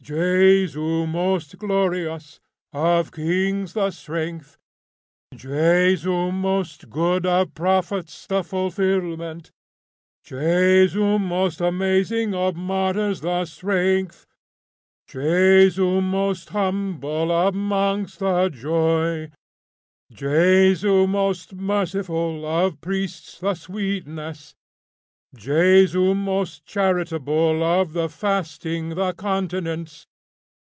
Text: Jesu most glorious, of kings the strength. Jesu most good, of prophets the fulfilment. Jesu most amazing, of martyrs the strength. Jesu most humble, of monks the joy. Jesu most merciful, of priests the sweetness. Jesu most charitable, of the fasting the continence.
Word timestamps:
Jesu 0.03 1.05
most 1.05 1.59
glorious, 1.59 2.39
of 2.73 3.11
kings 3.11 3.73
the 3.73 3.91
strength. 3.91 4.57
Jesu 5.33 6.31
most 6.31 6.89
good, 6.89 7.27
of 7.27 7.53
prophets 7.53 8.25
the 8.25 8.43
fulfilment. 8.43 9.51
Jesu 10.25 11.19
most 11.19 11.61
amazing, 11.61 12.33
of 12.33 12.55
martyrs 12.55 13.21
the 13.21 13.45
strength. 13.45 14.25
Jesu 15.07 16.01
most 16.01 16.49
humble, 16.49 17.31
of 17.31 17.53
monks 17.53 18.15
the 18.15 18.49
joy. 18.49 19.29
Jesu 20.11 21.05
most 21.05 21.53
merciful, 21.53 22.43
of 22.43 22.81
priests 22.81 23.39
the 23.39 23.53
sweetness. 23.53 24.55
Jesu 25.33 26.13
most 26.13 26.65
charitable, 26.65 27.63
of 27.63 27.93
the 27.93 28.09
fasting 28.09 28.89
the 28.95 29.13
continence. 29.13 30.05